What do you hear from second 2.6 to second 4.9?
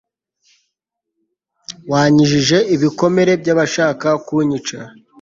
ibikomere by'abashaka kunyica